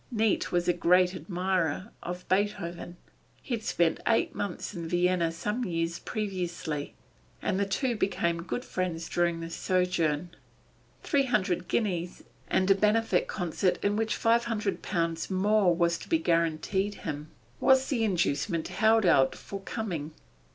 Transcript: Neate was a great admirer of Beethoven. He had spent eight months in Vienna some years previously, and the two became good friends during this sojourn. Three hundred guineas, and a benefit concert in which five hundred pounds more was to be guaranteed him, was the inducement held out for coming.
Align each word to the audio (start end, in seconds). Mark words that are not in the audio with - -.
Neate 0.11 0.51
was 0.51 0.67
a 0.67 0.73
great 0.73 1.13
admirer 1.15 1.91
of 2.01 2.27
Beethoven. 2.27 2.97
He 3.39 3.53
had 3.53 3.63
spent 3.63 3.99
eight 4.07 4.33
months 4.33 4.73
in 4.73 4.87
Vienna 4.87 5.31
some 5.31 5.63
years 5.63 5.99
previously, 5.99 6.95
and 7.39 7.59
the 7.59 7.67
two 7.67 7.95
became 7.95 8.41
good 8.41 8.65
friends 8.65 9.07
during 9.07 9.41
this 9.41 9.53
sojourn. 9.53 10.31
Three 11.03 11.25
hundred 11.25 11.67
guineas, 11.67 12.23
and 12.47 12.71
a 12.71 12.73
benefit 12.73 13.27
concert 13.27 13.77
in 13.83 13.95
which 13.95 14.15
five 14.15 14.45
hundred 14.45 14.81
pounds 14.81 15.29
more 15.29 15.71
was 15.75 15.99
to 15.99 16.09
be 16.09 16.17
guaranteed 16.17 16.95
him, 17.05 17.29
was 17.59 17.89
the 17.89 18.03
inducement 18.03 18.69
held 18.69 19.05
out 19.05 19.35
for 19.35 19.59
coming. 19.59 20.13